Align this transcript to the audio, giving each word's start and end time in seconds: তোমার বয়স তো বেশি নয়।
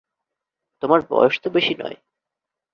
তোমার 0.83 0.99
বয়স 1.09 1.35
তো 1.43 1.47
বেশি 1.49 1.73
নয়। 1.79 1.97